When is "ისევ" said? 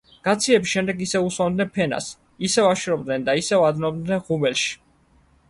1.05-1.27, 2.49-2.71, 3.43-3.69